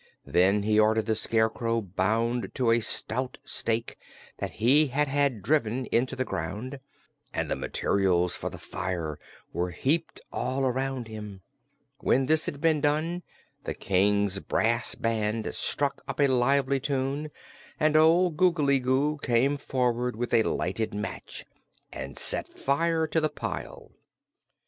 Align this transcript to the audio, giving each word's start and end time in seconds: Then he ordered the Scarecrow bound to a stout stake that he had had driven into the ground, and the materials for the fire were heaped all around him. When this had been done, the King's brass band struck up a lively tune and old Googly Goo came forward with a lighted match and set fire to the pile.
Then 0.25 0.63
he 0.63 0.79
ordered 0.79 1.05
the 1.05 1.13
Scarecrow 1.13 1.79
bound 1.79 2.55
to 2.55 2.71
a 2.71 2.79
stout 2.79 3.37
stake 3.43 3.99
that 4.39 4.53
he 4.53 4.87
had 4.87 5.07
had 5.07 5.43
driven 5.43 5.85
into 5.91 6.15
the 6.15 6.25
ground, 6.25 6.79
and 7.31 7.51
the 7.51 7.55
materials 7.55 8.35
for 8.35 8.49
the 8.49 8.57
fire 8.57 9.19
were 9.53 9.69
heaped 9.69 10.19
all 10.31 10.65
around 10.65 11.07
him. 11.07 11.41
When 11.99 12.25
this 12.25 12.47
had 12.47 12.59
been 12.59 12.81
done, 12.81 13.21
the 13.65 13.75
King's 13.75 14.39
brass 14.39 14.95
band 14.95 15.53
struck 15.53 16.01
up 16.07 16.19
a 16.19 16.25
lively 16.25 16.79
tune 16.79 17.29
and 17.79 17.95
old 17.95 18.37
Googly 18.37 18.79
Goo 18.79 19.19
came 19.21 19.55
forward 19.55 20.15
with 20.15 20.33
a 20.33 20.41
lighted 20.41 20.95
match 20.95 21.45
and 21.93 22.17
set 22.17 22.47
fire 22.47 23.05
to 23.05 23.21
the 23.21 23.29
pile. 23.29 23.91